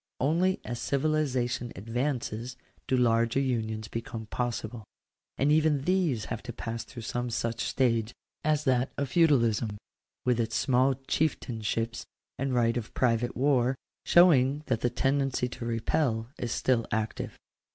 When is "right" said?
12.51-12.77